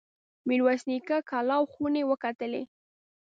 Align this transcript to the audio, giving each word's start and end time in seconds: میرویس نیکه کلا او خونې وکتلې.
میرویس 0.47 0.81
نیکه 0.89 1.17
کلا 1.29 1.55
او 1.59 1.65
خونې 1.73 2.03
وکتلې. 2.07 2.63